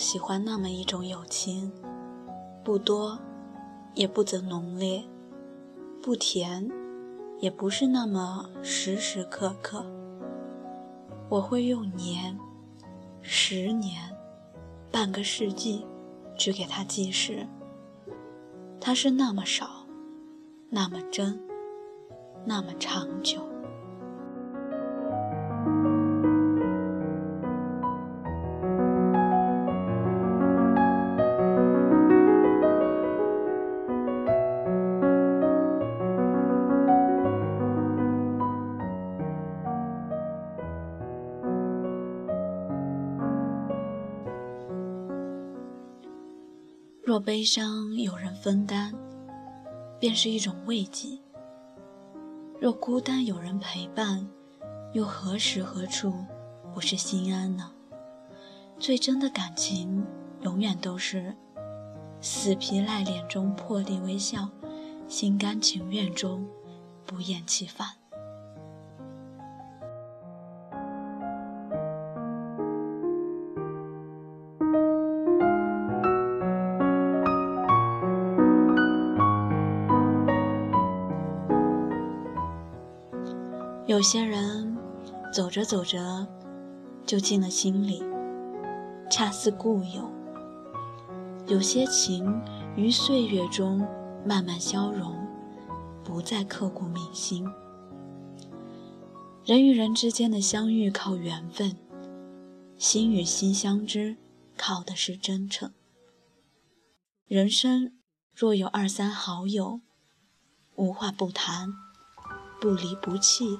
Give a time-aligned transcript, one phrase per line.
[0.00, 1.70] 喜欢那么一种友情，
[2.64, 3.18] 不多，
[3.92, 5.04] 也不怎浓烈，
[6.02, 6.66] 不甜，
[7.38, 9.84] 也不是那么时时刻刻。
[11.28, 12.34] 我会用年、
[13.20, 14.00] 十年、
[14.90, 15.84] 半个世纪
[16.34, 17.46] 去给他计时。
[18.80, 19.84] 它是那么少，
[20.70, 21.38] 那么真，
[22.46, 23.49] 那么长久。
[47.10, 48.94] 若悲伤有人分担，
[49.98, 51.18] 便是一种慰藉；
[52.60, 54.24] 若孤单有人陪伴，
[54.92, 56.14] 又何时何处
[56.72, 57.72] 不是心安呢？
[58.78, 60.06] 最真的感情，
[60.42, 61.34] 永远都是
[62.20, 64.48] 死皮赖脸中破涕为笑，
[65.08, 66.46] 心甘情愿中
[67.04, 67.99] 不厌其烦。
[83.90, 84.78] 有些人
[85.34, 86.24] 走着走着
[87.04, 88.00] 就进了心里，
[89.10, 90.04] 恰似故友；
[91.48, 92.40] 有些情
[92.76, 93.84] 于岁月中
[94.24, 95.12] 慢慢消融，
[96.04, 97.44] 不再刻骨铭心。
[99.44, 101.76] 人与人之间的相遇靠缘分，
[102.78, 104.16] 心与心相知
[104.56, 105.72] 靠的是真诚。
[107.26, 107.98] 人生
[108.32, 109.80] 若有二三好友，
[110.76, 111.72] 无话不谈，
[112.60, 113.58] 不离不弃。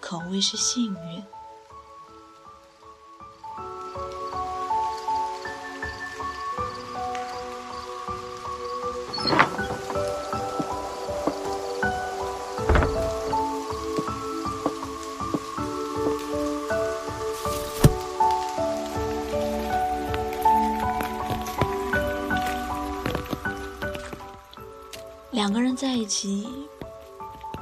[0.00, 1.22] 可谓是幸运。
[25.30, 26.46] 两个人在一起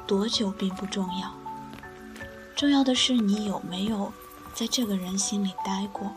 [0.07, 1.46] 多久并不重要。
[2.57, 4.11] 重要的是你有没有
[4.55, 6.11] 在这个人心里待过。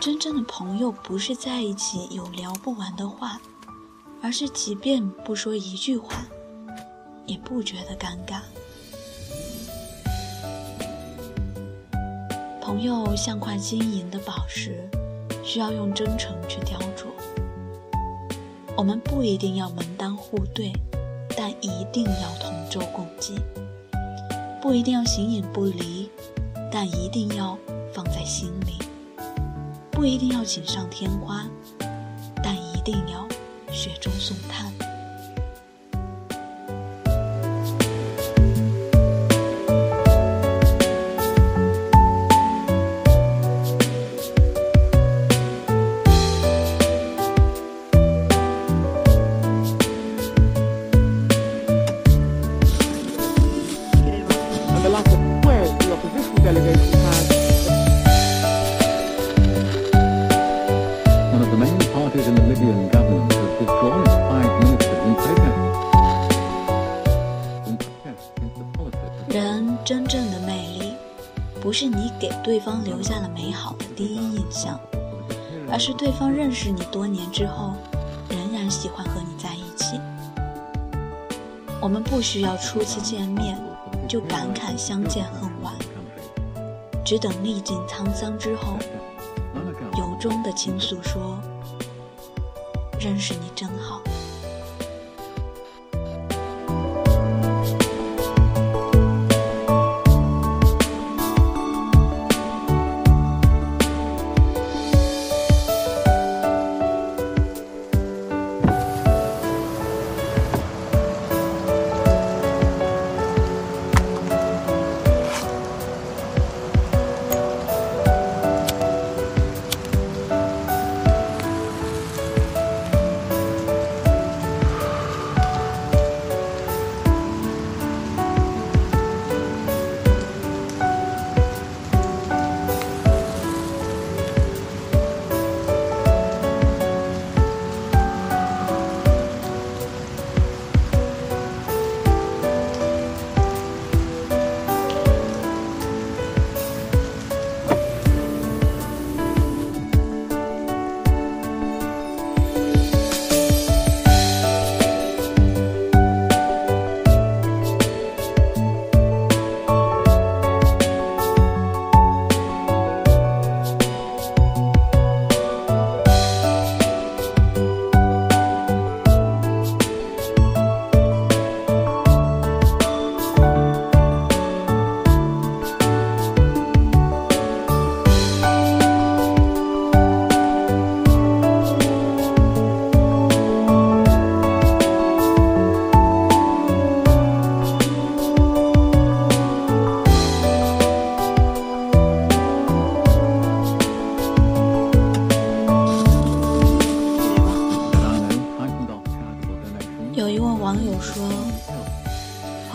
[0.00, 3.40] 真正的朋友不是在一起有聊不完的话，
[4.20, 6.26] 而是即便不说一句话，
[7.26, 8.40] 也不觉得尴尬。
[12.60, 14.90] 朋友像块晶莹的宝石，
[15.44, 17.06] 需要用真诚去雕琢。
[18.76, 20.72] 我们不一定要门当户对，
[21.36, 23.36] 但一定要同舟共济。
[24.60, 26.10] 不一定要形影不离，
[26.72, 27.56] 但一定要
[27.94, 28.84] 放在心里；
[29.90, 31.46] 不一定要锦上添花，
[32.42, 33.26] 但一定要
[33.72, 34.72] 雪中送炭。
[72.46, 74.78] 对方留下了美好的第一印象，
[75.68, 77.74] 而是对方认识你多年之后，
[78.30, 80.00] 仍然喜欢和你在一起。
[81.80, 83.58] 我们不需要初次见面
[84.08, 85.74] 就感慨相见恨晚，
[87.04, 88.78] 只等历尽沧桑之后，
[89.98, 91.36] 由衷的倾诉说
[93.00, 94.00] ：“认识你真好。”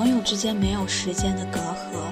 [0.02, 2.10] 朋友之间没有时间的隔阂，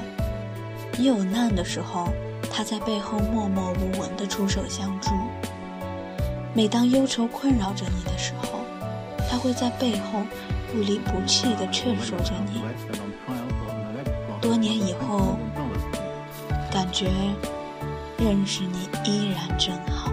[0.95, 2.07] 你有难的时候，
[2.53, 5.09] 他在背后默默无闻的出手相助；
[6.53, 8.59] 每当忧愁困扰着你的时候，
[9.27, 10.21] 他会在背后
[10.71, 12.61] 不离不弃的劝说着你。
[14.39, 15.39] 多年以后，
[16.71, 17.09] 感觉
[18.19, 20.11] 认识你依然真好。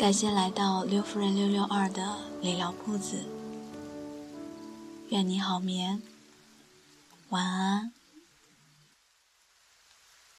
[0.00, 3.22] 感谢来到六夫人六六二的理疗铺子，
[5.10, 6.00] 愿你好眠，
[7.28, 7.92] 晚安。